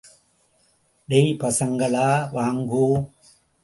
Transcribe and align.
டேய் 1.09 1.31
பசங்களா, 1.39 2.09
வாங்கோ. 2.33 2.85